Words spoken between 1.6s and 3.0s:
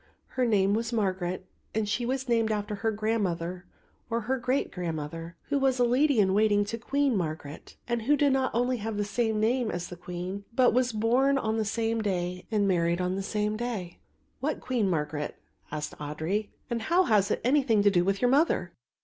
and she was named after her